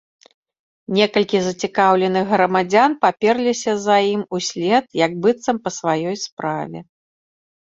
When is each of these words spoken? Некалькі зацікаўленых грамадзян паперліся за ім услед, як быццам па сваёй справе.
Некалькі 0.99 1.37
зацікаўленых 1.47 2.25
грамадзян 2.35 2.91
паперліся 3.07 3.71
за 3.85 3.97
ім 4.15 4.21
услед, 4.39 4.83
як 5.05 5.11
быццам 5.27 5.55
па 5.67 5.77
сваёй 5.79 6.15
справе. 6.27 6.79